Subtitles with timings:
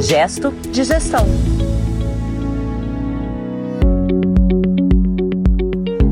[0.00, 1.26] Gesto de Gestão.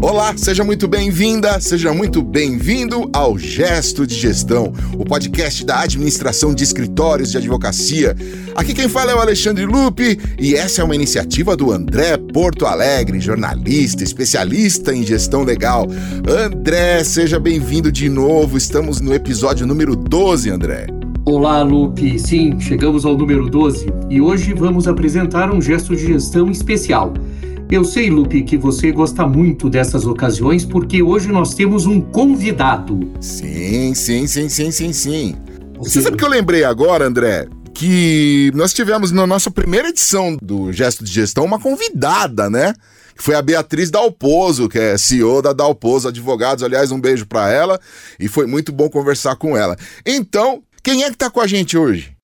[0.03, 6.55] Olá, seja muito bem-vinda, seja muito bem-vindo ao Gesto de Gestão, o podcast da administração
[6.55, 8.15] de escritórios de advocacia.
[8.55, 12.67] Aqui quem fala é o Alexandre Lupe e essa é uma iniciativa do André Porto
[12.67, 15.87] Alegre, jornalista, especialista em gestão legal.
[16.29, 18.59] André, seja bem-vindo de novo.
[18.59, 20.98] Estamos no episódio número 12, André.
[21.31, 22.19] Olá, Lupe.
[22.19, 27.13] Sim, chegamos ao número 12 e hoje vamos apresentar um gesto de gestão especial.
[27.71, 33.13] Eu sei, Lupe, que você gosta muito dessas ocasiões porque hoje nós temos um convidado.
[33.21, 35.35] Sim, sim, sim, sim, sim, sim.
[35.77, 37.47] Você sabe que eu lembrei agora, André?
[37.75, 42.73] Que nós tivemos na nossa primeira edição do Gesto de Gestão uma convidada, né?
[43.15, 46.65] Que foi a Beatriz Dalpozo, que é CEO da Dalpozo Advogados.
[46.65, 47.79] Aliás, um beijo para ela
[48.19, 49.77] e foi muito bom conversar com ela.
[50.07, 52.17] Então, quem é que tá com a gente hoje?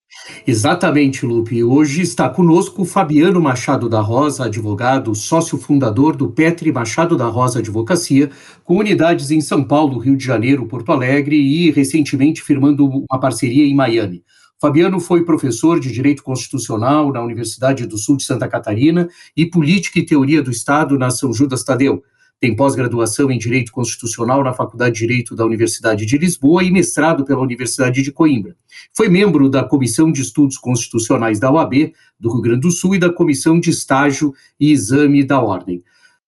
[0.47, 1.63] Exatamente, Lupe.
[1.63, 7.59] Hoje está conosco Fabiano Machado da Rosa, advogado, sócio fundador do Petri Machado da Rosa
[7.59, 8.31] Advocacia,
[8.65, 13.67] com unidades em São Paulo, Rio de Janeiro, Porto Alegre e recentemente firmando uma parceria
[13.67, 14.25] em Miami.
[14.59, 19.99] Fabiano foi professor de Direito Constitucional na Universidade do Sul de Santa Catarina e Política
[19.99, 22.03] e Teoria do Estado na São Judas Tadeu.
[22.41, 27.25] Tem pós-graduação em Direito Constitucional na Faculdade de Direito da Universidade de Lisboa e mestrado
[27.25, 28.55] pela Universidade de Coimbra.
[28.93, 32.99] Foi membro da Comissão de Estudos Constitucionais da OAB do Rio Grande do Sul e
[32.99, 35.83] da Comissão de Estágio e Exame da Ordem.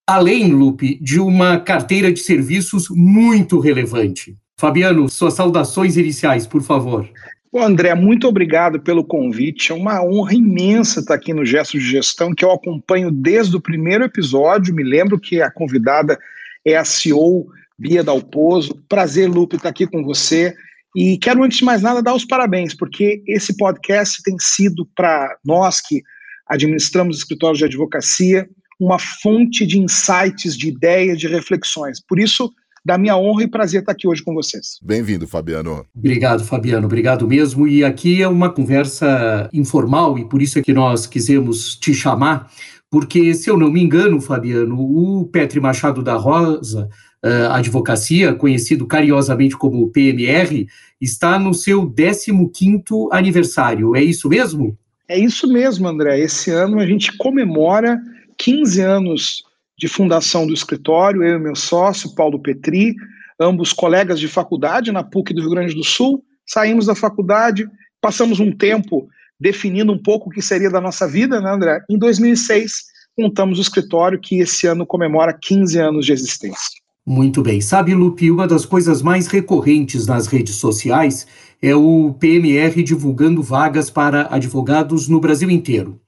[0.07, 4.37] Além, Lupe, de uma carteira de serviços muito relevante.
[4.59, 7.07] Fabiano, suas saudações iniciais, por favor.
[7.53, 9.73] Bom, André, muito obrigado pelo convite.
[9.73, 13.61] É uma honra imensa estar aqui no Gesto de Gestão, que eu acompanho desde o
[13.61, 14.75] primeiro episódio.
[14.75, 16.19] Me lembro que a convidada
[16.65, 17.47] é a CEO
[17.79, 18.75] Bia Dalpozo.
[18.89, 20.55] Prazer, Lupe, estar aqui com você.
[20.95, 25.37] E quero, antes de mais nada, dar os parabéns, porque esse podcast tem sido, para
[25.45, 26.03] nós que
[26.47, 28.49] administramos escritórios de advocacia,
[28.81, 32.01] uma fonte de insights, de ideias, de reflexões.
[32.01, 32.51] Por isso,
[32.87, 34.79] da minha honra e prazer estar aqui hoje com vocês.
[34.81, 35.85] Bem-vindo, Fabiano.
[35.93, 36.87] Obrigado, Fabiano.
[36.87, 37.67] Obrigado mesmo.
[37.67, 42.49] E aqui é uma conversa informal e por isso é que nós quisemos te chamar,
[42.89, 46.89] porque, se eu não me engano, Fabiano, o Petri Machado da Rosa,
[47.25, 50.69] uh, Advocacia, conhecido carinhosamente como PMR,
[51.01, 53.97] está no seu 15º aniversário.
[53.97, 54.79] É isso mesmo?
[55.09, 56.21] É isso mesmo, André.
[56.21, 57.99] Esse ano a gente comemora
[58.39, 59.46] 15 anos
[59.79, 62.95] de fundação do escritório, eu e meu sócio, Paulo Petri,
[63.39, 66.25] ambos colegas de faculdade na PUC do Rio Grande do Sul.
[66.47, 67.67] Saímos da faculdade,
[68.01, 71.81] passamos um tempo definindo um pouco o que seria da nossa vida, né, André?
[71.91, 72.85] Em 2006,
[73.19, 76.81] montamos o escritório que esse ano comemora 15 anos de existência.
[77.07, 77.61] Muito bem.
[77.61, 81.27] Sabe, Lupe, uma das coisas mais recorrentes nas redes sociais
[81.63, 86.01] é o PMR divulgando vagas para advogados no Brasil inteiro.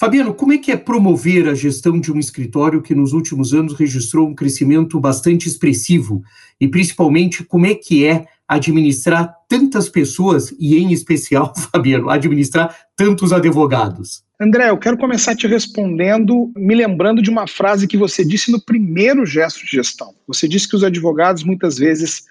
[0.00, 3.74] Fabiano, como é que é promover a gestão de um escritório que nos últimos anos
[3.74, 6.22] registrou um crescimento bastante expressivo?
[6.60, 13.32] E principalmente, como é que é administrar tantas pessoas e, em especial, Fabiano, administrar tantos
[13.32, 14.22] advogados?
[14.40, 18.60] André, eu quero começar te respondendo, me lembrando de uma frase que você disse no
[18.64, 20.14] primeiro gesto de gestão.
[20.28, 22.22] Você disse que os advogados muitas vezes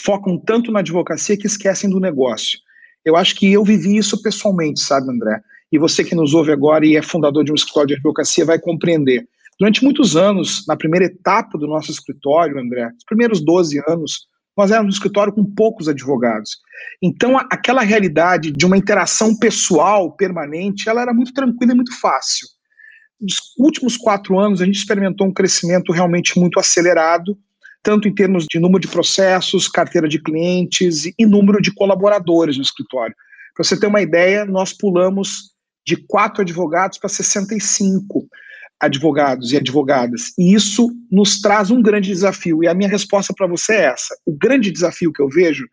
[0.00, 2.60] focam tanto na advocacia que esquecem do negócio.
[3.04, 5.40] Eu acho que eu vivi isso pessoalmente, sabe, André?
[5.72, 8.58] E você que nos ouve agora e é fundador de um escritório de advocacia vai
[8.58, 9.26] compreender.
[9.58, 14.70] Durante muitos anos, na primeira etapa do nosso escritório, André, os primeiros 12 anos, nós
[14.70, 16.58] éramos um escritório com poucos advogados.
[17.02, 22.46] Então, aquela realidade de uma interação pessoal permanente, ela era muito tranquila e muito fácil.
[23.20, 27.36] Nos últimos quatro anos, a gente experimentou um crescimento realmente muito acelerado,
[27.82, 32.62] tanto em termos de número de processos, carteira de clientes e número de colaboradores no
[32.62, 33.14] escritório.
[33.54, 35.55] Para você ter uma ideia, nós pulamos
[35.86, 38.28] de quatro advogados para 65
[38.80, 40.32] advogados e advogadas.
[40.38, 42.62] E isso nos traz um grande desafio.
[42.62, 45.66] E a minha resposta para você é essa: o grande desafio que eu vejo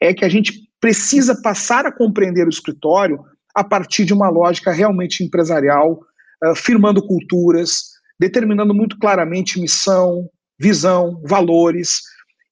[0.00, 3.18] é que a gente precisa passar a compreender o escritório
[3.54, 6.00] a partir de uma lógica realmente empresarial,
[6.44, 12.00] uh, firmando culturas, determinando muito claramente missão, visão, valores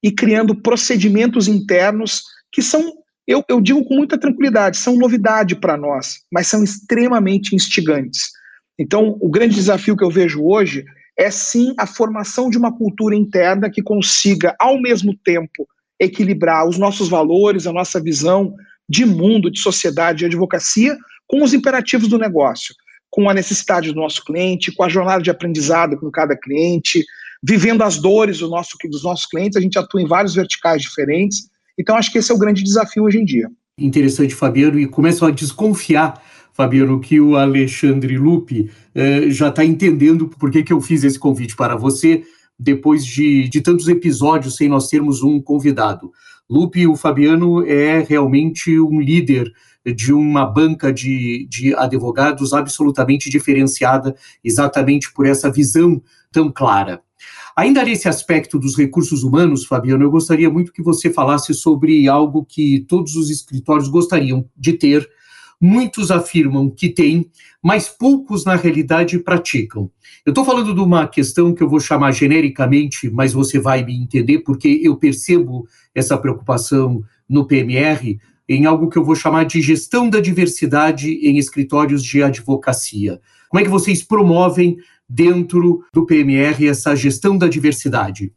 [0.02, 5.76] e criando procedimentos internos que são eu, eu digo com muita tranquilidade, são novidade para
[5.76, 8.30] nós, mas são extremamente instigantes.
[8.78, 10.84] Então, o grande desafio que eu vejo hoje
[11.18, 15.66] é sim a formação de uma cultura interna que consiga, ao mesmo tempo,
[15.98, 18.54] equilibrar os nossos valores, a nossa visão
[18.88, 22.74] de mundo, de sociedade, de advocacia, com os imperativos do negócio,
[23.10, 27.02] com a necessidade do nosso cliente, com a jornada de aprendizado com cada cliente,
[27.42, 29.56] vivendo as dores do nosso, dos nossos clientes.
[29.56, 31.48] A gente atua em vários verticais diferentes
[31.78, 33.50] então, acho que esse é o grande desafio hoje em dia.
[33.78, 36.22] Interessante, Fabiano, e começam a desconfiar
[36.54, 41.18] Fabiano, que o Alexandre Lupe eh, já está entendendo por que, que eu fiz esse
[41.18, 42.22] convite para você,
[42.56, 46.12] depois de, de tantos episódios sem nós termos um convidado.
[46.48, 49.52] Lupe, o Fabiano é realmente um líder
[49.84, 56.00] de uma banca de, de advogados absolutamente diferenciada, exatamente por essa visão
[56.30, 57.02] tão clara.
[57.56, 62.44] Ainda nesse aspecto dos recursos humanos, Fabiano, eu gostaria muito que você falasse sobre algo
[62.44, 65.08] que todos os escritórios gostariam de ter,
[65.60, 67.30] muitos afirmam que têm,
[67.62, 69.88] mas poucos na realidade praticam.
[70.26, 73.96] Eu estou falando de uma questão que eu vou chamar genericamente, mas você vai me
[73.96, 78.18] entender, porque eu percebo essa preocupação no PMR
[78.48, 83.20] em algo que eu vou chamar de gestão da diversidade em escritórios de advocacia.
[83.48, 84.76] Como é que vocês promovem
[85.08, 88.32] dentro do PMR essa gestão da diversidade?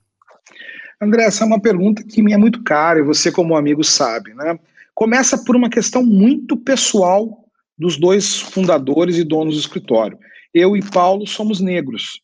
[1.02, 4.34] André, essa é uma pergunta que me é muito cara e você, como amigo, sabe.
[4.34, 4.60] Né?
[4.96, 7.46] Começa por uma questão muito pessoal
[7.78, 10.18] dos dois fundadores e donos do escritório.
[10.54, 12.22] Eu e Paulo somos negros.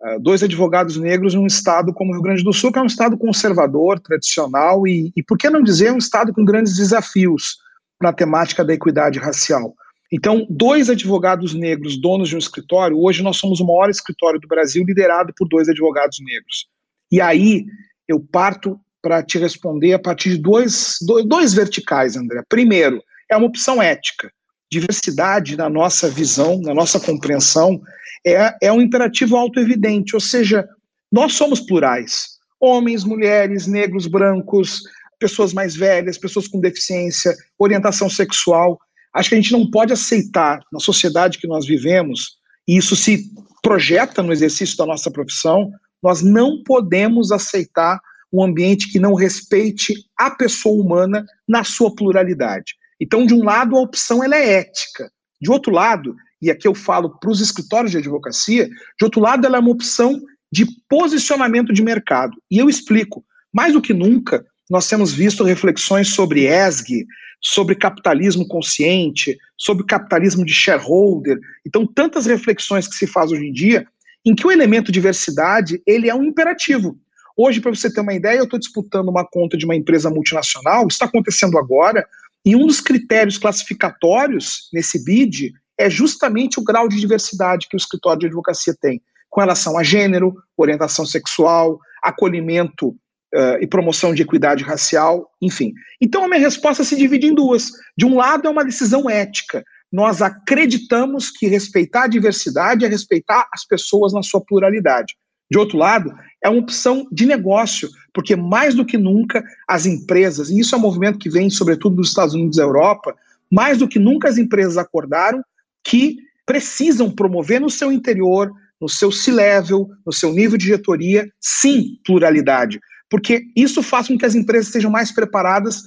[0.00, 2.86] Uh, dois advogados negros num estado como o Rio Grande do Sul, que é um
[2.86, 7.56] estado conservador, tradicional e, e por que não dizer, um estado com grandes desafios
[8.00, 9.74] na temática da equidade racial.
[10.12, 14.46] Então, dois advogados negros, donos de um escritório, hoje nós somos o maior escritório do
[14.46, 16.66] Brasil, liderado por dois advogados negros.
[17.10, 17.64] E aí
[18.06, 22.42] eu parto para te responder a partir de dois, dois, dois verticais, André.
[22.46, 24.30] Primeiro, é uma opção ética.
[24.70, 27.80] Diversidade, na nossa visão, na nossa compreensão,
[28.24, 30.68] é, é um imperativo autoevidente, ou seja,
[31.10, 32.38] nós somos plurais.
[32.60, 34.82] Homens, mulheres, negros, brancos,
[35.18, 38.78] pessoas mais velhas, pessoas com deficiência, orientação sexual.
[39.14, 43.30] Acho que a gente não pode aceitar, na sociedade que nós vivemos, e isso se
[43.62, 45.70] projeta no exercício da nossa profissão,
[46.02, 48.00] nós não podemos aceitar
[48.32, 52.74] um ambiente que não respeite a pessoa humana na sua pluralidade.
[53.00, 55.10] Então, de um lado, a opção ela é ética.
[55.40, 59.46] De outro lado, e aqui eu falo para os escritórios de advocacia, de outro lado,
[59.46, 60.20] ela é uma opção
[60.50, 62.32] de posicionamento de mercado.
[62.50, 63.24] E eu explico.
[63.52, 67.06] Mais do que nunca, nós temos visto reflexões sobre ESG,
[67.42, 71.38] sobre capitalismo consciente, sobre capitalismo de shareholder.
[71.66, 73.86] Então, tantas reflexões que se faz hoje em dia,
[74.24, 76.98] em que o elemento diversidade ele é um imperativo.
[77.36, 80.86] Hoje, para você ter uma ideia, eu estou disputando uma conta de uma empresa multinacional,
[80.88, 82.06] está acontecendo agora,
[82.42, 87.78] e um dos critérios classificatórios nesse bid é justamente o grau de diversidade que o
[87.78, 92.96] escritório de advocacia tem, com relação a gênero, orientação sexual, acolhimento
[93.34, 95.72] uh, e promoção de equidade racial, enfim.
[96.00, 97.70] Então a minha resposta se divide em duas.
[97.96, 99.64] De um lado, é uma decisão ética.
[99.90, 105.14] Nós acreditamos que respeitar a diversidade é respeitar as pessoas na sua pluralidade.
[105.50, 106.10] De outro lado,
[106.42, 110.78] é uma opção de negócio, porque mais do que nunca as empresas, e isso é
[110.78, 113.14] um movimento que vem sobretudo dos Estados Unidos e Europa,
[113.50, 115.44] mais do que nunca as empresas acordaram
[115.84, 118.50] que precisam promover no seu interior,
[118.80, 122.80] no seu C-level, no seu nível de diretoria, sim, pluralidade
[123.12, 125.82] porque isso faz com que as empresas estejam mais preparadas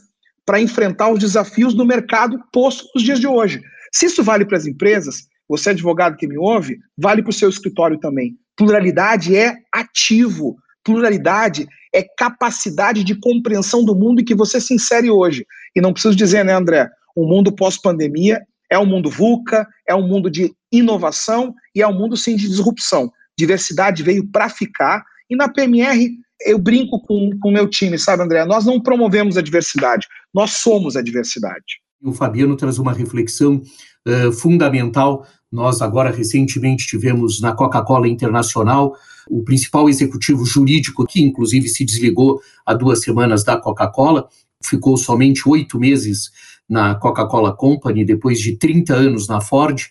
[0.45, 3.63] para enfrentar os desafios do mercado posto nos dias de hoje.
[3.91, 7.49] Se isso vale para as empresas, você advogado que me ouve, vale para o seu
[7.49, 8.37] escritório também.
[8.55, 15.09] Pluralidade é ativo, pluralidade é capacidade de compreensão do mundo em que você se insere
[15.09, 15.47] hoje.
[15.75, 16.87] E não preciso dizer, né, André?
[17.15, 18.39] O mundo pós-pandemia
[18.69, 22.47] é um mundo VUCA, é um mundo de inovação e é um mundo sim de
[22.47, 23.11] disrupção.
[23.35, 28.45] Diversidade veio para ficar e na PMR eu brinco com o meu time, sabe, André?
[28.45, 31.81] Nós não promovemos a diversidade, nós somos a diversidade.
[32.01, 33.61] O Fabiano traz uma reflexão
[34.07, 35.25] uh, fundamental.
[35.51, 38.95] Nós, agora, recentemente, tivemos na Coca-Cola Internacional
[39.27, 44.27] o principal executivo jurídico, que inclusive se desligou há duas semanas da Coca-Cola,
[44.63, 46.29] ficou somente oito meses
[46.69, 49.81] na Coca-Cola Company, depois de 30 anos na Ford,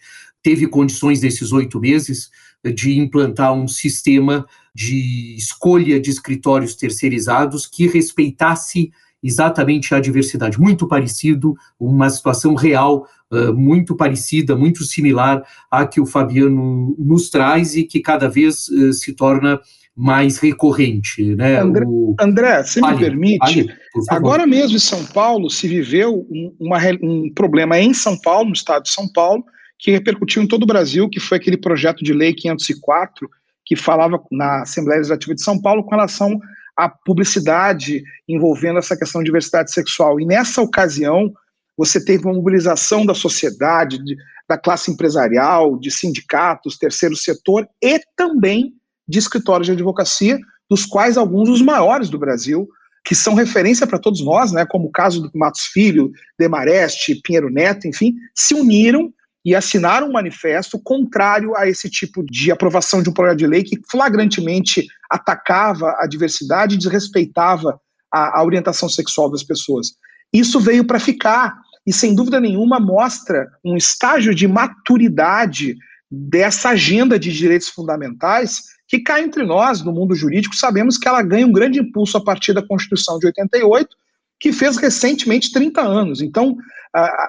[0.43, 2.31] teve condições nesses oito meses
[2.73, 8.91] de implantar um sistema de escolha de escritórios terceirizados que respeitasse
[9.23, 15.99] exatamente a diversidade, muito parecido, uma situação real uh, muito parecida, muito similar à que
[15.99, 19.59] o Fabiano nos traz e que cada vez uh, se torna
[19.97, 21.35] mais recorrente.
[21.37, 21.59] Né?
[21.59, 22.15] André, o...
[22.21, 23.67] André se me permite,
[24.11, 28.55] agora mesmo em São Paulo se viveu um, uma, um problema em São Paulo, no
[28.55, 29.45] estado de São Paulo,
[29.79, 33.29] que repercutiu em todo o Brasil, que foi aquele projeto de lei 504,
[33.65, 36.39] que falava na Assembleia Legislativa de São Paulo com relação
[36.77, 40.21] à publicidade envolvendo essa questão de diversidade sexual.
[40.21, 41.33] E nessa ocasião,
[41.77, 44.17] você teve uma mobilização da sociedade, de,
[44.49, 48.75] da classe empresarial, de sindicatos, terceiro setor e também
[49.09, 50.39] de escritórios de advocacia,
[50.69, 52.69] dos quais alguns os maiores do Brasil,
[53.05, 57.51] que são referência para todos nós, né, como o caso do Matos Filho, Demareste, Pinheiro
[57.51, 59.13] Neto, enfim, se uniram
[59.45, 63.63] e assinaram um manifesto contrário a esse tipo de aprovação de um projeto de lei
[63.63, 67.79] que flagrantemente atacava a diversidade e desrespeitava
[68.11, 69.89] a, a orientação sexual das pessoas.
[70.33, 71.55] Isso veio para ficar
[71.87, 75.77] e, sem dúvida nenhuma, mostra um estágio de maturidade
[76.11, 81.23] dessa agenda de direitos fundamentais que cá entre nós, no mundo jurídico, sabemos que ela
[81.23, 83.97] ganha um grande impulso a partir da Constituição de 88,
[84.41, 86.21] que fez recentemente 30 anos.
[86.21, 86.57] Então,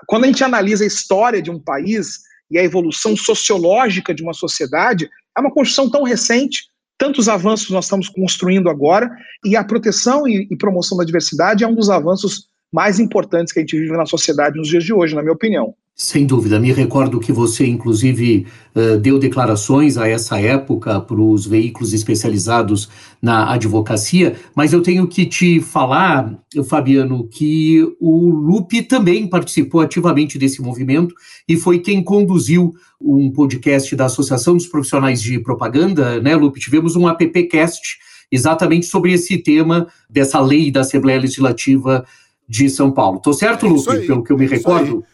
[0.07, 2.19] quando a gente analisa a história de um país
[2.51, 7.85] e a evolução sociológica de uma sociedade, é uma construção tão recente, tantos avanços nós
[7.85, 9.09] estamos construindo agora,
[9.43, 13.62] e a proteção e, promoção da diversidade é um dos avanços mais importantes que a
[13.62, 15.75] gente vive na sociedade nos dias de hoje, na minha opinião.
[15.97, 16.59] Sem dúvida.
[16.59, 22.89] Me recordo que você, inclusive, uh, deu declarações a essa época para os veículos especializados
[23.21, 26.37] na advocacia, mas eu tenho que te falar,
[26.67, 31.15] Fabiano, que o Lupe também participou ativamente desse movimento
[31.47, 36.59] e foi quem conduziu um podcast da Associação dos Profissionais de Propaganda, né, Lupe?
[36.59, 37.97] Tivemos um appcast
[38.29, 42.05] exatamente sobre esse tema dessa lei da Assembleia Legislativa
[42.49, 43.21] de São Paulo.
[43.21, 45.05] Tô certo, é Lupe, pelo que eu me recordo?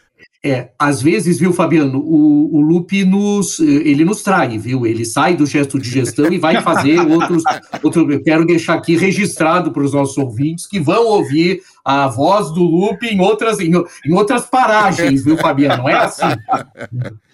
[0.44, 4.88] É, às vezes, viu, Fabiano, o, o Lupe nos, ele nos trai, viu?
[4.88, 7.44] Ele sai do gesto de gestão e vai fazer outros.
[7.84, 12.52] outro, eu quero deixar aqui registrado para os nossos ouvintes que vão ouvir a voz
[12.52, 13.72] do Lupe em outras, em,
[14.06, 15.84] em outras paragens, viu, Fabiano?
[15.84, 16.26] Não é assim.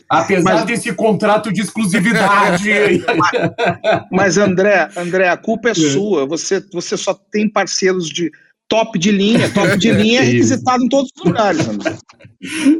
[0.09, 2.69] Apesar mas, desse contrato de exclusividade.
[3.05, 6.25] Mas, mas, André, André, a culpa é, é sua.
[6.25, 8.31] Você, você só tem parceiros de
[8.67, 11.67] top de linha, top de linha é requisitado em todos os lugares.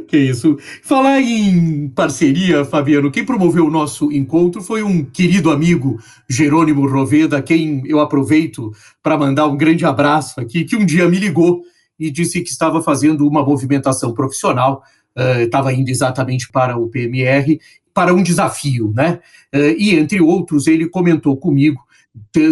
[0.06, 0.56] Que isso.
[0.84, 7.42] Falar em parceria, Fabiano, quem promoveu o nosso encontro foi um querido amigo, Jerônimo Roveda,
[7.42, 8.70] quem eu aproveito
[9.02, 11.62] para mandar um grande abraço aqui, que um dia me ligou
[11.98, 14.80] e disse que estava fazendo uma movimentação profissional,
[15.16, 17.58] uh, estava indo exatamente para o PMR,
[17.92, 19.18] para um desafio, né?
[19.52, 21.82] Uh, e entre outros, ele comentou comigo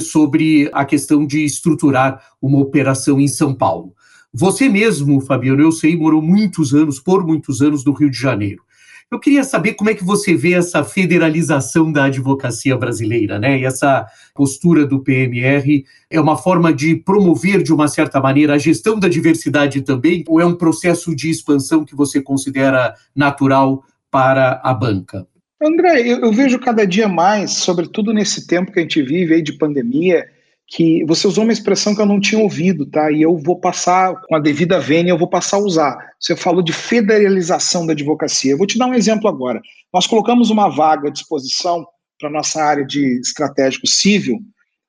[0.00, 3.94] sobre a questão de estruturar uma operação em São Paulo.
[4.32, 8.66] Você mesmo, Fabiano, eu sei, morou muitos anos, por muitos anos, no Rio de Janeiro.
[9.10, 13.60] Eu queria saber como é que você vê essa federalização da advocacia brasileira, né?
[13.60, 14.04] E essa
[14.34, 19.08] postura do PMR é uma forma de promover, de uma certa maneira, a gestão da
[19.08, 25.24] diversidade também, ou é um processo de expansão que você considera natural para a banca?
[25.62, 29.42] André, eu, eu, vejo cada dia mais, sobretudo nesse tempo que a gente vive aí
[29.42, 30.26] de pandemia,
[30.66, 33.10] que você usou uma expressão que eu não tinha ouvido, tá?
[33.10, 35.96] E eu vou passar, com a devida vênia, eu vou passar a usar.
[36.20, 38.52] Você falou de federalização da advocacia.
[38.52, 39.60] Eu vou te dar um exemplo agora.
[39.94, 41.86] Nós colocamos uma vaga à disposição
[42.18, 44.40] para nossa área de estratégico civil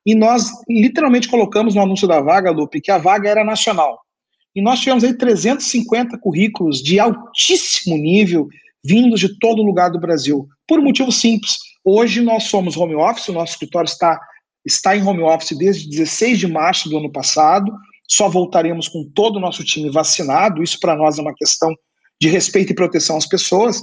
[0.04, 3.98] e nós literalmente colocamos no anúncio da vaga, Lupe, que a vaga era nacional.
[4.56, 8.48] E nós tivemos aí 350 currículos de altíssimo nível
[8.84, 11.56] vindos de todo lugar do Brasil, por um motivo simples.
[11.84, 14.20] Hoje nós somos home office, o nosso escritório está,
[14.64, 17.72] está em home office desde 16 de março do ano passado,
[18.08, 21.74] só voltaremos com todo o nosso time vacinado, isso para nós é uma questão
[22.20, 23.82] de respeito e proteção às pessoas,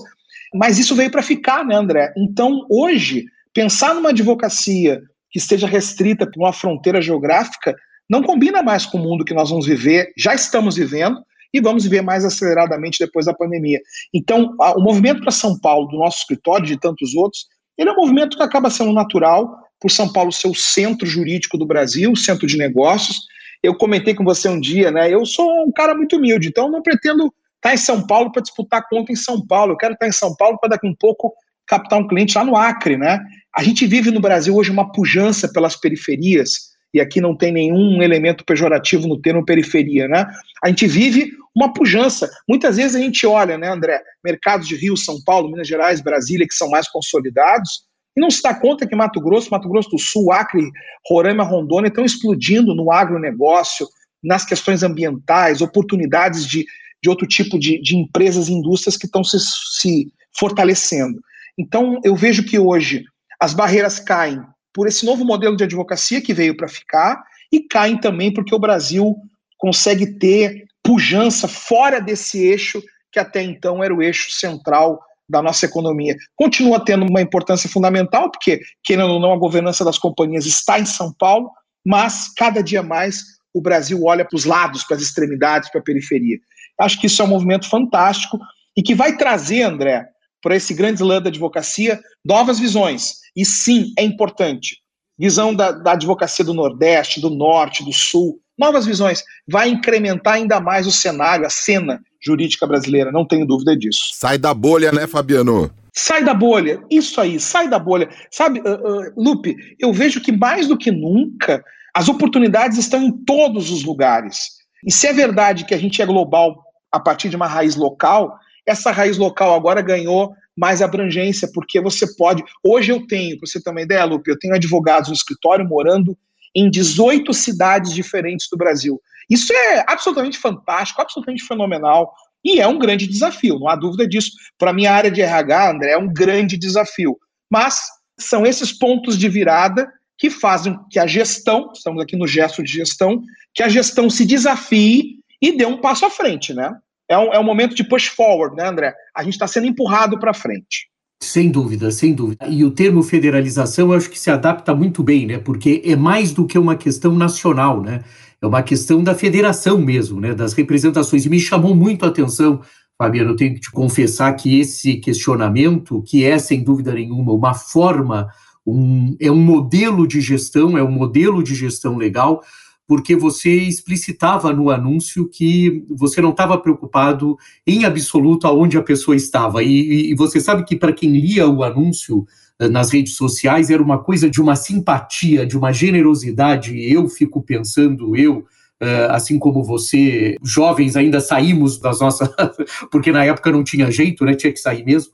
[0.53, 2.13] mas isso veio para ficar, né, André?
[2.17, 7.75] Então, hoje, pensar numa advocacia que esteja restrita por uma fronteira geográfica
[8.09, 11.21] não combina mais com o mundo que nós vamos viver, já estamos vivendo,
[11.55, 13.79] e vamos viver mais aceleradamente depois da pandemia.
[14.13, 17.45] Então, a, o movimento para São Paulo, do nosso escritório e de tantos outros,
[17.77, 21.57] ele é um movimento que acaba sendo natural, por São Paulo ser o centro jurídico
[21.57, 23.19] do Brasil, centro de negócios.
[23.63, 25.12] Eu comentei com você um dia, né?
[25.12, 28.88] Eu sou um cara muito humilde, então não pretendo estar em São Paulo para disputar
[28.89, 29.74] conta em São Paulo.
[29.74, 31.33] Eu quero estar em São Paulo para daqui um pouco
[31.67, 33.19] captar um cliente lá no Acre, né?
[33.55, 38.01] A gente vive no Brasil hoje uma pujança pelas periferias e aqui não tem nenhum
[38.01, 40.25] elemento pejorativo no termo periferia, né?
[40.63, 42.31] A gente vive uma pujança.
[42.47, 46.47] Muitas vezes a gente olha, né, André, mercados de Rio, São Paulo, Minas Gerais, Brasília,
[46.47, 47.83] que são mais consolidados,
[48.15, 50.71] e não se dá conta que Mato Grosso, Mato Grosso do Sul, Acre,
[51.09, 53.85] Roraima, Rondônia estão explodindo no agronegócio,
[54.23, 56.65] nas questões ambientais, oportunidades de,
[57.03, 59.37] de outro tipo de, de empresas e indústrias que estão se,
[59.81, 61.19] se fortalecendo.
[61.59, 63.03] Então, eu vejo que hoje
[63.37, 64.41] as barreiras caem
[64.75, 68.60] por esse novo modelo de advocacia que veio para ficar e caem também porque o
[68.60, 69.15] Brasil
[69.58, 75.65] consegue ter pujança fora desse eixo que até então era o eixo central da nossa
[75.65, 76.15] economia.
[76.36, 80.86] Continua tendo uma importância fundamental, porque, querendo ou não, a governança das companhias está em
[80.86, 81.50] São Paulo,
[81.84, 85.84] mas cada dia mais o Brasil olha para os lados, para as extremidades, para a
[85.84, 86.38] periferia.
[86.79, 88.38] Acho que isso é um movimento fantástico
[88.75, 90.05] e que vai trazer, André,
[90.41, 93.25] para esse grande lã da advocacia, novas visões.
[93.35, 94.77] E sim, é importante.
[95.17, 100.59] Visão da, da advocacia do Nordeste, do Norte, do Sul, novas visões, vai incrementar ainda
[100.59, 104.01] mais o cenário, a cena jurídica brasileira, não tenho dúvida disso.
[104.13, 105.71] Sai da bolha, né, Fabiano?
[105.93, 108.09] Sai da bolha, isso aí, sai da bolha.
[108.31, 111.63] Sabe, uh, uh, Lupe, eu vejo que mais do que nunca
[111.93, 114.49] as oportunidades estão em todos os lugares.
[114.85, 116.61] E se é verdade que a gente é global
[116.91, 122.15] a partir de uma raiz local, essa raiz local agora ganhou mais abrangência, porque você
[122.15, 122.43] pode.
[122.63, 126.17] Hoje eu tenho, para você ter uma ideia, Lupe, eu tenho advogados no escritório morando
[126.55, 129.01] em 18 cidades diferentes do Brasil.
[129.29, 132.13] Isso é absolutamente fantástico, absolutamente fenomenal.
[132.43, 134.31] E é um grande desafio, não há dúvida disso.
[134.57, 137.17] Para a minha área de RH, André, é um grande desafio.
[137.50, 137.81] Mas
[138.17, 142.72] são esses pontos de virada que fazem que a gestão, estamos aqui no gesto de
[142.72, 143.22] gestão,
[143.53, 146.72] que a gestão se desafie e dê um passo à frente, né?
[147.09, 148.93] É um, é um momento de push forward, né, André?
[149.15, 150.89] A gente está sendo empurrado para frente.
[151.21, 152.47] Sem dúvida, sem dúvida.
[152.47, 155.38] E o termo federalização eu acho que se adapta muito bem, né?
[155.38, 158.03] Porque é mais do que uma questão nacional, né?
[158.41, 160.33] É uma questão da federação mesmo, né?
[160.33, 161.25] Das representações.
[161.25, 162.62] E me chamou muito a atenção,
[162.97, 167.53] Fabiano, eu tenho que te confessar que esse questionamento, que é sem dúvida nenhuma uma
[167.53, 168.27] forma,
[168.65, 172.41] um, é um modelo de gestão, é um modelo de gestão legal,
[172.87, 179.15] porque você explicitava no anúncio que você não estava preocupado em absoluto aonde a pessoa
[179.15, 179.63] estava.
[179.63, 182.25] E, e você sabe que para quem lia o anúncio
[182.59, 186.79] eh, nas redes sociais era uma coisa de uma simpatia, de uma generosidade.
[186.91, 188.45] Eu fico pensando, eu,
[188.79, 192.29] eh, assim como você, jovens ainda saímos das nossas.
[192.91, 194.35] porque na época não tinha jeito, né?
[194.35, 195.11] Tinha que sair mesmo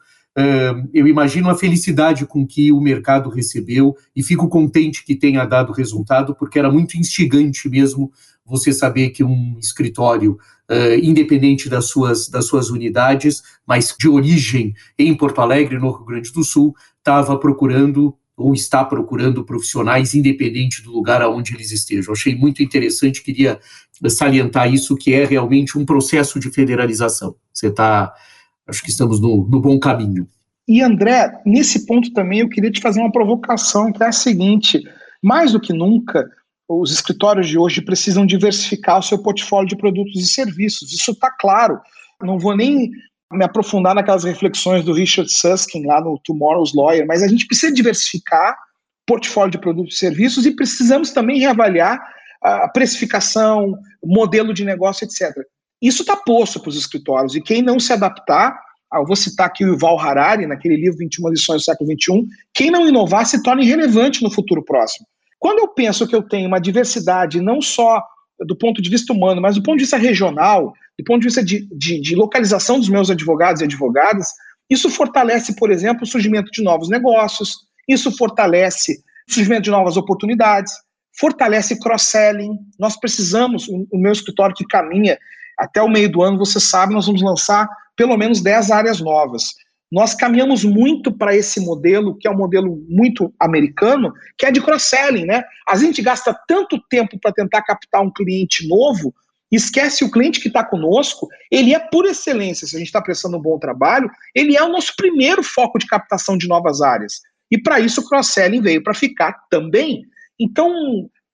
[0.93, 5.73] eu imagino a felicidade com que o mercado recebeu e fico contente que tenha dado
[5.73, 8.11] resultado, porque era muito instigante mesmo
[8.45, 10.37] você saber que um escritório,
[11.01, 16.31] independente das suas, das suas unidades, mas de origem em Porto Alegre, no Rio Grande
[16.31, 22.13] do Sul, estava procurando ou está procurando profissionais independente do lugar aonde eles estejam.
[22.13, 23.59] Achei muito interessante, queria
[24.09, 27.35] salientar isso, que é realmente um processo de federalização.
[27.53, 28.11] Você está
[28.71, 30.27] acho que estamos no, no bom caminho.
[30.67, 34.81] E André, nesse ponto também eu queria te fazer uma provocação, que é a seguinte:
[35.21, 36.29] mais do que nunca,
[36.67, 40.93] os escritórios de hoje precisam diversificar o seu portfólio de produtos e serviços.
[40.93, 41.79] Isso está claro.
[42.21, 42.89] Não vou nem
[43.31, 47.73] me aprofundar naquelas reflexões do Richard Susskind lá no Tomorrow's Lawyer, mas a gente precisa
[47.73, 48.55] diversificar
[49.05, 51.99] portfólio de produtos e serviços e precisamos também reavaliar
[52.41, 55.35] a precificação, modelo de negócio, etc.
[55.81, 58.57] Isso está posto para os escritórios, e quem não se adaptar,
[58.91, 62.27] ah, eu vou citar aqui o Yuval Harari, naquele livro 21 lições do século XXI,
[62.53, 65.07] quem não inovar se torna irrelevante no futuro próximo.
[65.39, 68.03] Quando eu penso que eu tenho uma diversidade não só
[68.45, 71.43] do ponto de vista humano, mas do ponto de vista regional, do ponto de vista
[71.43, 74.27] de, de, de localização dos meus advogados e advogadas,
[74.69, 77.55] isso fortalece, por exemplo, o surgimento de novos negócios,
[77.87, 80.71] isso fortalece o surgimento de novas oportunidades,
[81.19, 82.57] fortalece cross-selling.
[82.79, 85.17] Nós precisamos, o meu escritório que caminha
[85.61, 89.53] até o meio do ano, você sabe, nós vamos lançar pelo menos 10 áreas novas.
[89.91, 94.59] Nós caminhamos muito para esse modelo, que é um modelo muito americano, que é de
[94.59, 95.43] cross-selling, né?
[95.67, 99.13] A gente gasta tanto tempo para tentar captar um cliente novo,
[99.51, 103.37] esquece o cliente que está conosco, ele é por excelência, se a gente está prestando
[103.37, 107.19] um bom trabalho, ele é o nosso primeiro foco de captação de novas áreas.
[107.51, 110.03] E para isso o cross-selling veio para ficar também.
[110.39, 110.73] Então,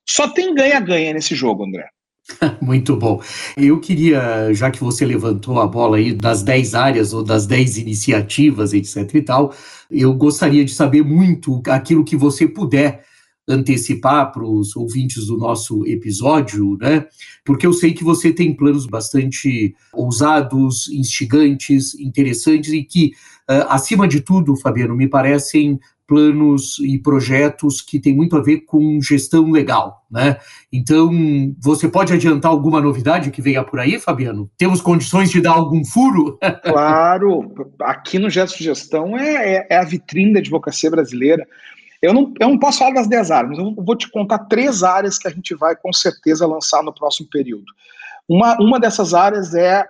[0.09, 1.87] só tem ganha-ganha nesse jogo, André.
[2.61, 3.21] Muito bom.
[3.55, 7.77] Eu queria, já que você levantou a bola aí das 10 áreas ou das 10
[7.77, 9.53] iniciativas, etc e tal,
[9.89, 13.05] eu gostaria de saber muito aquilo que você puder
[13.49, 17.05] antecipar para os ouvintes do nosso episódio, né?
[17.45, 23.13] Porque eu sei que você tem planos bastante ousados, instigantes, interessantes e que,
[23.49, 28.61] uh, acima de tudo, Fabiano, me parecem planos e projetos que têm muito a ver
[28.61, 30.37] com gestão legal, né?
[30.71, 31.11] Então,
[31.59, 34.49] você pode adiantar alguma novidade que venha por aí, Fabiano?
[34.57, 36.39] Temos condições de dar algum furo?
[36.77, 41.45] Claro, aqui no Gesto de Gestão é, é, é, a vitrine da advocacia brasileira.
[42.01, 45.17] Eu não, eu não posso falar das 10 áreas, eu vou te contar três áreas
[45.17, 47.65] que a gente vai com certeza lançar no próximo período.
[48.29, 49.81] Uma, uma dessas áreas é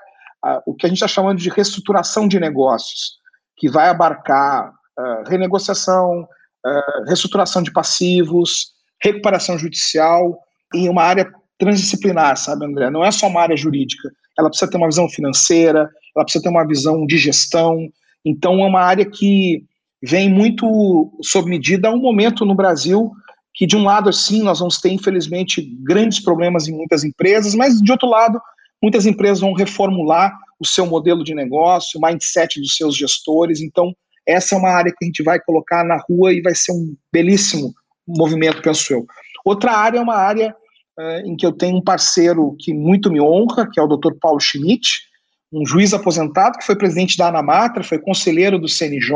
[0.46, 3.18] uh, o que a gente está chamando de reestruturação de negócios,
[3.56, 10.40] que vai abarcar uh, renegociação, uh, reestruturação de passivos, recuperação judicial
[10.74, 12.90] em uma área transdisciplinar, sabe, André?
[12.90, 14.10] Não é só uma área jurídica.
[14.38, 17.90] Ela precisa ter uma visão financeira, ela precisa ter uma visão de gestão.
[18.24, 19.64] Então, é uma área que
[20.02, 23.12] vem muito sob medida a um momento no Brasil
[23.54, 27.82] que, de um lado, assim, nós vamos ter, infelizmente, grandes problemas em muitas empresas, mas,
[27.82, 28.40] de outro lado,
[28.82, 33.60] muitas empresas vão reformular o seu modelo de negócio, o mindset dos seus gestores.
[33.60, 33.96] Então,
[34.28, 36.96] essa é uma área que a gente vai colocar na rua e vai ser um
[37.12, 37.74] belíssimo
[38.08, 39.06] movimento, penso eu.
[39.46, 40.56] Outra área é uma área
[41.00, 44.14] uh, em que eu tenho um parceiro que muito me honra, que é o Dr.
[44.20, 45.08] Paulo Schmidt,
[45.52, 49.14] um juiz aposentado que foi presidente da Anamatra, foi conselheiro do CNJ,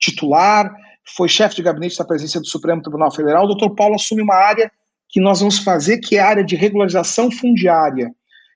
[0.00, 0.74] titular,
[1.16, 3.44] foi chefe de gabinete da presidência do Supremo Tribunal Federal.
[3.44, 3.70] O Dr.
[3.74, 4.70] Paulo assume uma área
[5.08, 8.10] que nós vamos fazer, que é a área de regularização fundiária.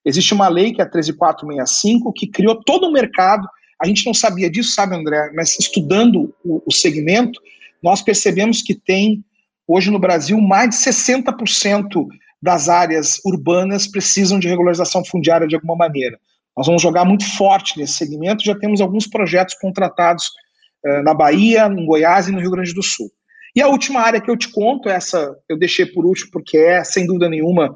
[0.04, 3.46] Existe uma lei, que é a 13465, que criou todo um mercado.
[3.80, 5.30] A gente não sabia disso, sabe, André?
[5.34, 7.40] Mas estudando o, o segmento,
[7.82, 9.24] nós percebemos que tem,
[9.66, 12.06] hoje no Brasil, mais de 60%
[12.40, 16.18] das áreas urbanas precisam de regularização fundiária de alguma maneira.
[16.56, 20.24] Nós vamos jogar muito forte nesse segmento, já temos alguns projetos contratados
[20.84, 23.10] uh, na Bahia, em Goiás e no Rio Grande do Sul.
[23.54, 26.84] E a última área que eu te conto, essa eu deixei por último porque é,
[26.84, 27.74] sem dúvida nenhuma,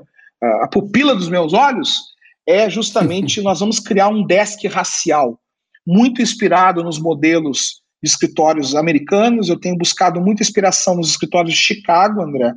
[0.63, 2.01] a pupila dos meus olhos,
[2.47, 5.39] é justamente nós vamos criar um desk racial,
[5.87, 9.49] muito inspirado nos modelos de escritórios americanos.
[9.49, 12.53] Eu tenho buscado muita inspiração nos escritórios de Chicago, André,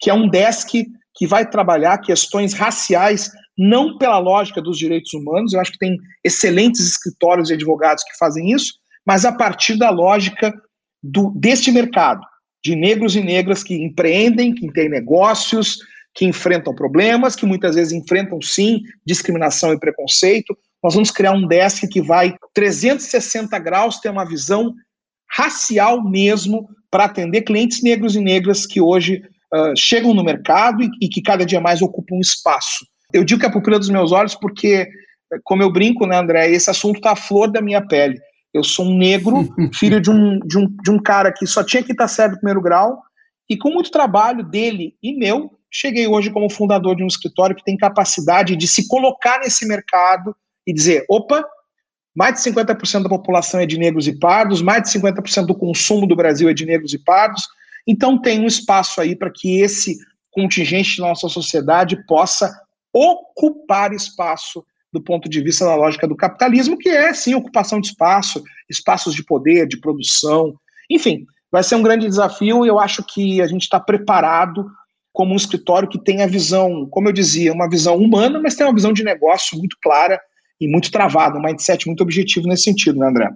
[0.00, 0.84] que é um desk
[1.16, 5.96] que vai trabalhar questões raciais não pela lógica dos direitos humanos, eu acho que tem
[6.24, 8.74] excelentes escritórios e advogados que fazem isso,
[9.06, 10.52] mas a partir da lógica
[11.02, 12.20] do, deste mercado,
[12.64, 15.78] de negros e negras que empreendem, que têm negócios,
[16.14, 20.56] que enfrentam problemas, que muitas vezes enfrentam, sim, discriminação e preconceito.
[20.84, 24.74] Nós vamos criar um desk que vai 360 graus, ter uma visão
[25.26, 30.90] racial mesmo, para atender clientes negros e negras que hoje uh, chegam no mercado e,
[31.00, 32.86] e que cada dia mais ocupam espaço.
[33.14, 34.86] Eu digo que é a pupila dos meus olhos porque,
[35.42, 38.20] como eu brinco, né, André, esse assunto está à flor da minha pele.
[38.52, 41.82] Eu sou um negro, filho de um, de, um, de um cara que só tinha
[41.82, 43.02] que estar certo no primeiro grau,
[43.48, 47.64] e com muito trabalho dele e meu, cheguei hoje como fundador de um escritório que
[47.64, 51.44] tem capacidade de se colocar nesse mercado e dizer: opa,
[52.14, 56.06] mais de 50% da população é de negros e pardos, mais de 50% do consumo
[56.06, 57.42] do Brasil é de negros e pardos,
[57.86, 59.98] então tem um espaço aí para que esse
[60.30, 62.52] contingente da nossa sociedade possa
[62.92, 67.88] ocupar espaço do ponto de vista da lógica do capitalismo, que é, sim, ocupação de
[67.88, 70.54] espaço, espaços de poder, de produção,
[70.88, 74.66] enfim, vai ser um grande desafio e eu acho que a gente está preparado
[75.12, 78.66] como um escritório que tem a visão, como eu dizia, uma visão humana, mas tem
[78.66, 80.20] uma visão de negócio muito clara
[80.64, 83.30] e muito travada, um mindset muito objetivo nesse sentido, né, André?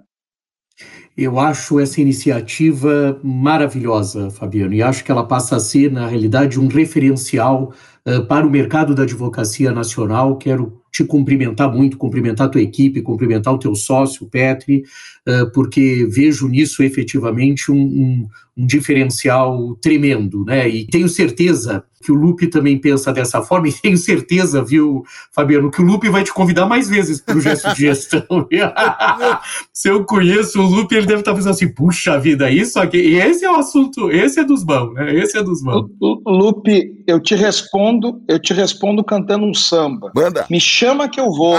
[1.17, 6.57] Eu acho essa iniciativa maravilhosa, Fabiano, e acho que ela passa a ser, na realidade,
[6.57, 7.73] um referencial
[8.05, 10.37] uh, para o mercado da advocacia nacional.
[10.37, 14.83] Quero te cumprimentar muito, cumprimentar a tua equipe, cumprimentar o teu sócio, Petri,
[15.27, 18.27] uh, porque vejo nisso efetivamente um, um,
[18.59, 20.67] um, diferencial tremendo, né?
[20.67, 25.69] E tenho certeza que o Lupe também pensa dessa forma, e tenho certeza, viu, Fabiano,
[25.69, 28.47] que o Lupe vai te convidar mais vezes para o gesto de gestão.
[29.73, 33.19] Se eu conheço o Lupe, ele deve estar pensando assim, puxa vida, isso aqui, e
[33.19, 35.13] esse é o assunto, esse é dos bons, né?
[35.13, 35.89] Esse é dos bons.
[36.25, 40.11] Lupe, eu te respondo, eu te respondo cantando um samba.
[40.15, 40.45] Manda.
[40.49, 41.57] Me chama que eu vou.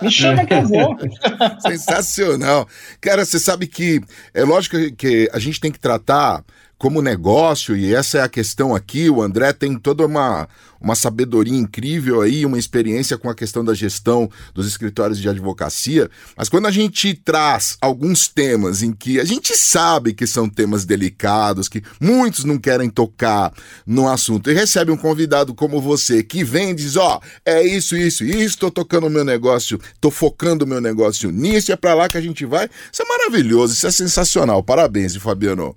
[0.00, 0.96] Me chama que eu vou.
[1.60, 2.66] Sensacional.
[3.00, 4.00] Cara, você sabe que
[4.32, 6.33] é lógico que a gente tem que tratar
[6.76, 10.46] como negócio, e essa é a questão aqui, o André tem toda uma,
[10.80, 16.10] uma sabedoria incrível aí, uma experiência com a questão da gestão dos escritórios de advocacia,
[16.36, 20.84] mas quando a gente traz alguns temas em que a gente sabe que são temas
[20.84, 23.52] delicados, que muitos não querem tocar
[23.86, 27.64] no assunto, e recebe um convidado como você que vem e diz: Ó, oh, é
[27.64, 31.76] isso, isso, isso, tô tocando o meu negócio, tô focando o meu negócio nisso, é
[31.76, 32.68] para lá que a gente vai.
[32.92, 34.62] Isso é maravilhoso, isso é sensacional.
[34.62, 35.74] Parabéns, Fabiano.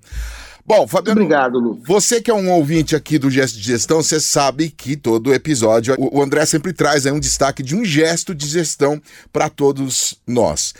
[0.67, 1.79] Bom, Fabiano, obrigado, Lu.
[1.87, 5.95] Você que é um ouvinte aqui do Gesto de Gestão, você sabe que todo episódio
[5.97, 9.01] o André sempre traz aí um destaque de um gesto de gestão
[9.31, 10.73] para todos nós.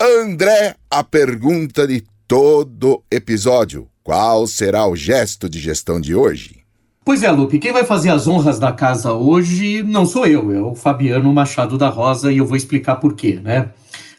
[0.00, 6.60] André, a pergunta de todo episódio: qual será o gesto de gestão de hoje?
[7.04, 10.62] Pois é, Lupe, quem vai fazer as honras da casa hoje não sou eu, é
[10.62, 13.70] o Fabiano Machado da Rosa e eu vou explicar por quê, né?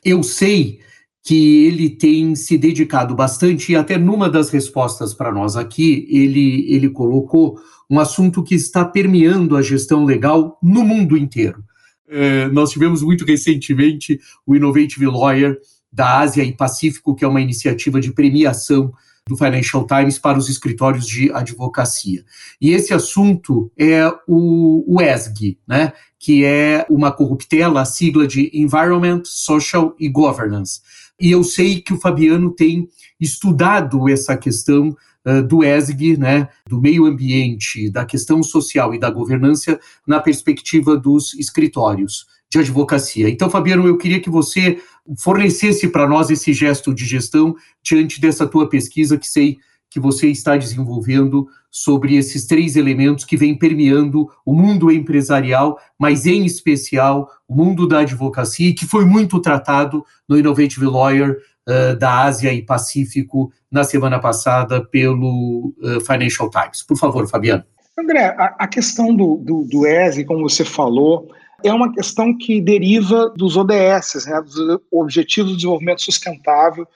[0.03, 0.81] Eu sei
[1.25, 6.71] que ele tem se dedicado bastante, e até numa das respostas para nós aqui, ele,
[6.71, 7.59] ele colocou
[7.89, 11.63] um assunto que está permeando a gestão legal no mundo inteiro.
[12.07, 15.57] É, nós tivemos muito recentemente o Innovative Lawyer
[15.91, 18.93] da Ásia e Pacífico, que é uma iniciativa de premiação
[19.27, 22.23] do Financial Times para os escritórios de advocacia.
[22.61, 28.51] E esse assunto é o, o ESG, né, que é uma corruptela, a sigla de
[28.53, 30.81] Environment, Social e Governance
[31.19, 36.81] e eu sei que o Fabiano tem estudado essa questão uh, do ESG, né, do
[36.81, 43.29] meio ambiente, da questão social e da governança na perspectiva dos escritórios de advocacia.
[43.29, 44.79] Então, Fabiano, eu queria que você
[45.17, 49.57] fornecesse para nós esse gesto de gestão diante dessa tua pesquisa que sei
[49.89, 56.25] que você está desenvolvendo sobre esses três elementos que vêm permeando o mundo empresarial, mas
[56.25, 62.23] em especial o mundo da advocacia, que foi muito tratado no Innovative Lawyer uh, da
[62.23, 66.81] Ásia e Pacífico na semana passada pelo uh, Financial Times.
[66.81, 67.65] Por favor, Fabiano.
[67.99, 71.29] André, a, a questão do, do, do ESG, como você falou,
[71.61, 76.87] é uma questão que deriva dos ODS, né, dos Objetivos de Desenvolvimento Sustentável,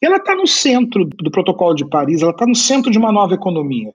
[0.00, 3.34] ela está no centro do Protocolo de Paris, ela está no centro de uma nova
[3.34, 3.92] economia.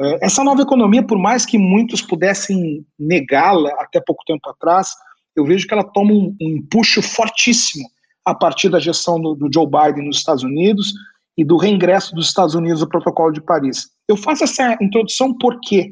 [0.00, 4.90] É, essa nova economia, por mais que muitos pudessem negá-la até pouco tempo atrás,
[5.36, 7.88] eu vejo que ela toma um, um empuxo fortíssimo
[8.24, 10.92] a partir da gestão do, do Joe Biden nos Estados Unidos
[11.36, 13.88] e do reingresso dos Estados Unidos ao Protocolo de Paris.
[14.08, 15.90] Eu faço essa introdução por quê?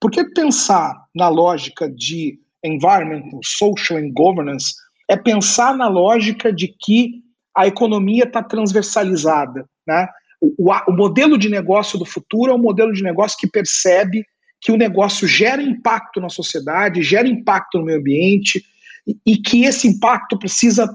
[0.00, 4.74] Porque pensar na lógica de environmental, social and governance
[5.08, 7.22] é pensar na lógica de que
[7.56, 9.66] a economia está transversalizada.
[9.86, 10.08] Né?
[10.42, 14.26] O, o, modelo de negócio do futuro é um modelo de negócio que percebe
[14.60, 18.64] que o negócio gera impacto na sociedade, gera impacto no meio ambiente,
[19.06, 20.88] e, e que esse impacto precisa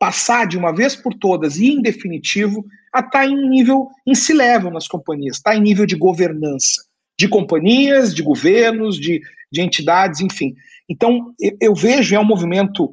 [0.00, 4.14] passar de uma vez por todas e em definitivo a estar tá em nível em
[4.14, 6.82] se level nas companhias, está em nível de governança,
[7.18, 10.54] de companhias, de governos, de, de entidades, enfim.
[10.88, 12.92] Então, eu, eu vejo, é um movimento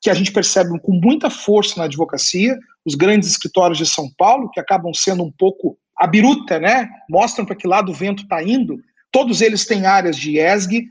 [0.00, 4.50] que a gente percebe com muita força na advocacia, os grandes escritórios de São Paulo,
[4.50, 6.88] que acabam sendo um pouco a biruta, né?
[7.08, 8.78] Mostram para que lado o vento está indo.
[9.12, 10.86] Todos eles têm áreas de ESG.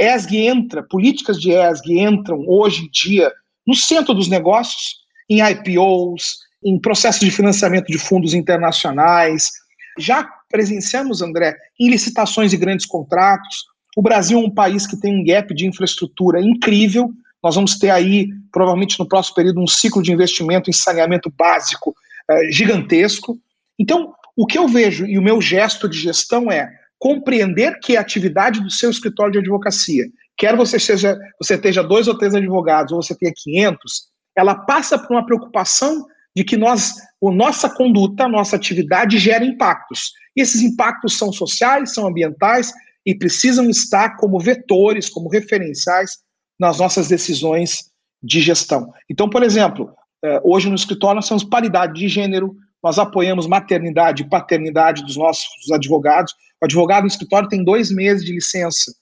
[0.00, 3.30] ESG entra, políticas de ESG entram hoje em dia
[3.66, 4.96] no centro dos negócios,
[5.28, 9.50] em IPOs, em processos de financiamento de fundos internacionais.
[9.98, 13.64] Já presenciamos, André, em licitações de grandes contratos.
[13.96, 17.10] O Brasil é um país que tem um gap de infraestrutura incrível.
[17.44, 21.94] Nós vamos ter aí, provavelmente no próximo período, um ciclo de investimento em saneamento básico
[22.30, 23.38] eh, gigantesco.
[23.78, 28.00] Então, o que eu vejo e o meu gesto de gestão é compreender que a
[28.00, 30.06] atividade do seu escritório de advocacia,
[30.38, 34.04] quer você seja você esteja dois ou três advogados ou você tenha 500,
[34.34, 39.44] ela passa por uma preocupação de que nós, a nossa conduta, a nossa atividade gera
[39.44, 40.12] impactos.
[40.34, 42.72] E esses impactos são sociais, são ambientais
[43.04, 46.23] e precisam estar como vetores, como referenciais
[46.58, 47.90] nas nossas decisões
[48.22, 48.92] de gestão.
[49.08, 49.92] Então, por exemplo,
[50.24, 55.16] é, hoje no escritório nós temos paridade de gênero, nós apoiamos maternidade e paternidade dos
[55.16, 56.32] nossos advogados.
[56.60, 58.94] O advogado no escritório tem dois meses de licença.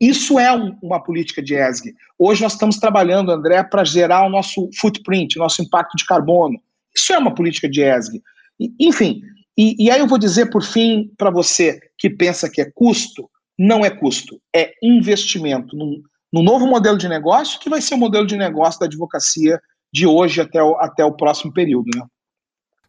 [0.00, 1.94] Isso é um, uma política de ESG.
[2.18, 6.60] Hoje nós estamos trabalhando, André, para gerar o nosso footprint, o nosso impacto de carbono.
[6.94, 8.22] Isso é uma política de ESG.
[8.60, 9.20] E, enfim,
[9.56, 13.28] e, e aí eu vou dizer por fim para você que pensa que é custo,
[13.58, 16.00] não é custo, é investimento num,
[16.32, 19.60] num novo modelo de negócio que vai ser o modelo de negócio da advocacia
[19.92, 21.88] de hoje até o, até o próximo período.
[21.96, 22.04] Né?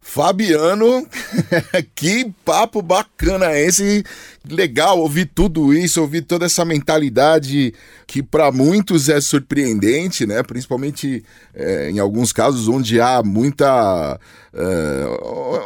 [0.02, 1.06] Fabiano,
[1.94, 4.04] que papo bacana esse.
[4.50, 7.74] Legal ouvir tudo isso, ouvir toda essa mentalidade
[8.08, 10.42] que para muitos é surpreendente, né?
[10.42, 14.20] Principalmente é, em alguns casos onde há muita.
[14.52, 15.06] É,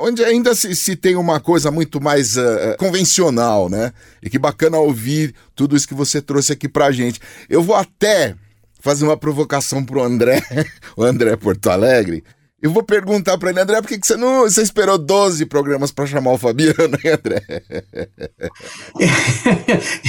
[0.02, 3.93] onde ainda se, se, tem uma coisa muito mais é, convencional, né?
[4.22, 7.22] E que bacana ouvir tudo isso que você trouxe aqui pra gente.
[7.48, 8.36] Eu vou até
[8.82, 10.43] fazer uma provocação pro André,
[10.98, 12.24] o André Porto Alegre.
[12.63, 15.91] Eu vou perguntar para ele, André, por que, que você não você esperou 12 programas
[15.91, 17.41] para chamar o Fabiano, hein, André?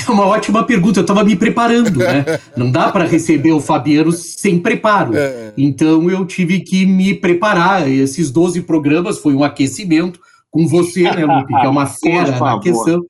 [0.07, 1.01] É uma ótima pergunta.
[1.01, 2.25] Eu estava me preparando, né?
[2.57, 5.17] Não dá para receber o Fabiano sem preparo.
[5.17, 5.53] É.
[5.57, 7.91] Então eu tive que me preparar.
[7.91, 12.61] Esses 12 programas foi um aquecimento com você, né, Lupe, que é uma fera na
[12.61, 13.05] questão.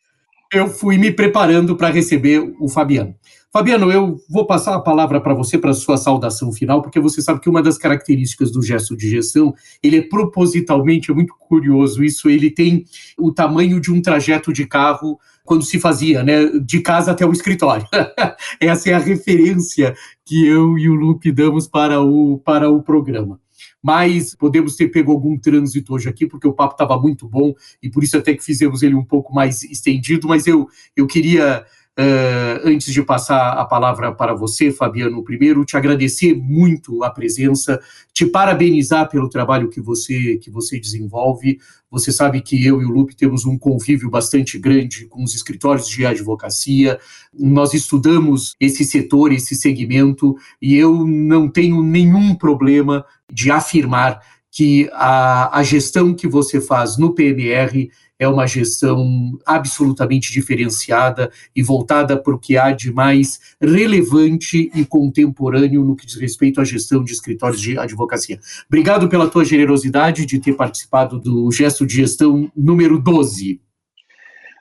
[0.53, 3.15] Eu fui me preparando para receber o Fabiano.
[3.55, 7.39] Fabiano, eu vou passar a palavra para você para sua saudação final, porque você sabe
[7.39, 12.29] que uma das características do gesto de gestão, ele é propositalmente, é muito curioso isso,
[12.29, 12.85] ele tem
[13.17, 17.31] o tamanho de um trajeto de carro quando se fazia, né, de casa até o
[17.31, 17.87] escritório.
[18.59, 23.39] Essa é a referência que eu e o Lupe damos para o, para o programa
[23.81, 27.91] mas podemos ter pego algum trânsito hoje aqui, porque o papo estava muito bom e
[27.91, 31.63] por isso até que fizemos ele um pouco mais estendido, mas eu, eu queria
[31.97, 37.81] Uh, antes de passar a palavra para você, Fabiano, primeiro, te agradecer muito a presença,
[38.13, 41.61] te parabenizar pelo trabalho que você, que você desenvolve.
[41.89, 45.87] Você sabe que eu e o Lupe temos um convívio bastante grande com os escritórios
[45.89, 46.99] de advocacia.
[47.33, 54.21] Nós estudamos esse setor, esse segmento, e eu não tenho nenhum problema de afirmar
[54.55, 61.61] que a, a gestão que você faz no PMR é uma gestão absolutamente diferenciada e
[61.61, 66.65] voltada para o que há de mais relevante e contemporâneo no que diz respeito à
[66.65, 68.39] gestão de escritórios de advocacia.
[68.69, 73.61] Obrigado pela tua generosidade de ter participado do gesto de gestão número 12.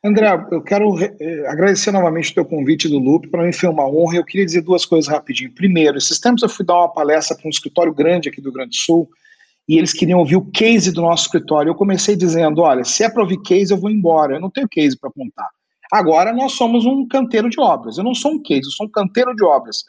[0.04, 3.88] André, eu quero eh, agradecer novamente o teu convite do Lupe, para mim foi uma
[3.88, 4.18] honra.
[4.18, 5.54] Eu queria dizer duas coisas rapidinho.
[5.54, 8.76] Primeiro, esses tempos eu fui dar uma palestra para um escritório grande aqui do Grande
[8.76, 9.08] Sul
[9.68, 11.70] e eles queriam ouvir o case do nosso escritório.
[11.70, 14.68] Eu comecei dizendo: olha, se é para ouvir case, eu vou embora, eu não tenho
[14.68, 15.50] case para contar.
[15.92, 17.98] Agora nós somos um canteiro de obras.
[17.98, 19.84] Eu não sou um case, eu sou um canteiro de obras.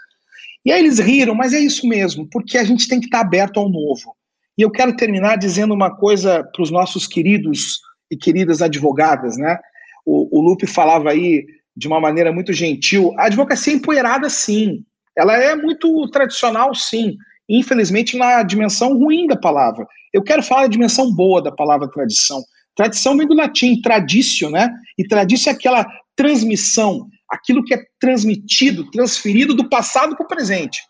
[0.64, 3.58] E aí eles riram, mas é isso mesmo, porque a gente tem que estar aberto
[3.58, 4.14] ao novo.
[4.56, 9.58] E eu quero terminar dizendo uma coisa para os nossos queridos e queridas advogadas, né?
[10.06, 11.44] O, o Lupe falava aí
[11.76, 13.12] de uma maneira muito gentil.
[13.18, 14.84] A advocacia é empoeirada, sim.
[15.16, 17.16] Ela é muito tradicional, sim.
[17.48, 19.87] Infelizmente, na dimensão ruim da palavra.
[20.12, 22.42] Eu quero falar da dimensão boa da palavra tradição.
[22.74, 24.68] Tradição vem do latim, traditio, né?
[24.98, 30.80] E traditio é aquela transmissão, aquilo que é transmitido, transferido do passado para o presente.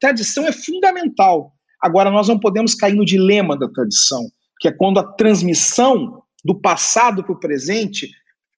[0.00, 1.52] Tradição é fundamental.
[1.80, 4.22] Agora, nós não podemos cair no dilema da tradição,
[4.60, 8.08] que é quando a transmissão do passado para o presente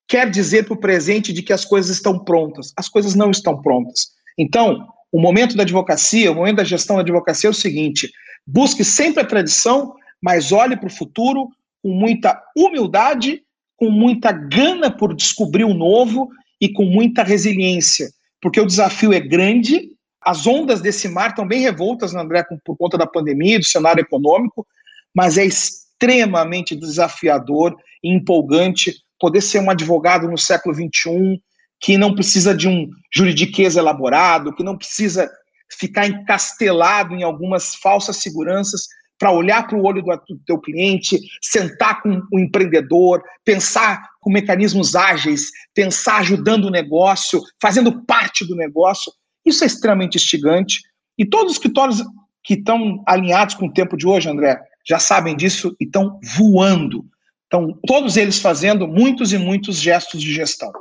[0.08, 2.72] quer dizer para o presente de que as coisas estão prontas.
[2.76, 4.08] As coisas não estão prontas.
[4.38, 8.10] Então, o momento da advocacia, o momento da gestão da advocacia é o seguinte:
[8.44, 11.50] busque sempre a tradição, mas olhe para o futuro
[11.80, 13.40] com muita humildade,
[13.76, 16.28] com muita gana por descobrir o novo
[16.60, 18.10] e com muita resiliência,
[18.42, 19.88] porque o desafio é grande.
[20.20, 24.66] As ondas desse mar estão bem revoltas, André, por conta da pandemia, do cenário econômico,
[25.14, 31.40] mas é extremamente desafiador e empolgante poder ser um advogado no século XXI,
[31.80, 35.30] que não precisa de um juridiquês elaborado, que não precisa
[35.78, 38.86] ficar encastelado em algumas falsas seguranças
[39.18, 44.94] para olhar para o olho do, teu cliente, sentar com o empreendedor, pensar com mecanismos
[44.94, 49.12] ágeis, pensar ajudando o negócio, fazendo parte do negócio.
[49.44, 50.80] Isso é extremamente instigante.
[51.16, 52.02] E todos os escritórios
[52.42, 57.04] que estão alinhados com o tempo de hoje, André, já sabem disso e estão voando.
[57.46, 60.72] Então, todos eles fazendo muitos e muitos gestos de gestão.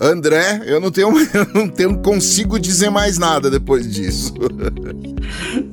[0.00, 4.34] André, eu não tenho, eu não tenho, consigo dizer mais nada depois disso.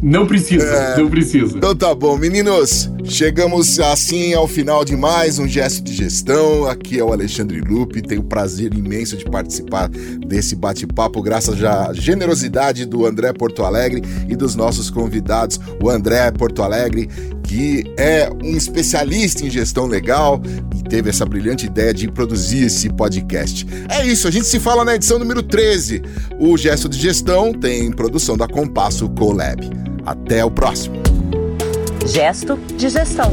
[0.01, 1.57] Não precisa, é, não precisa.
[1.57, 2.89] Então tá bom, meninos.
[3.03, 6.65] Chegamos assim ao final de mais um gesto de gestão.
[6.67, 8.01] Aqui é o Alexandre Lupe.
[8.01, 14.01] Tenho o prazer imenso de participar desse bate-papo, graças à generosidade do André Porto Alegre
[14.29, 17.09] e dos nossos convidados, o André Porto Alegre,
[17.43, 20.41] que é um especialista em gestão legal
[20.77, 23.67] e teve essa brilhante ideia de produzir esse podcast.
[23.89, 26.01] É isso, a gente se fala na edição número 13.
[26.39, 29.69] O Gesto de Gestão tem produção da Compasso Colab.
[30.05, 30.95] Até o próximo.
[32.05, 33.31] Gesto de Gestão.